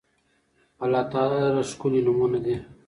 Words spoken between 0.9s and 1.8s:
تعالی لره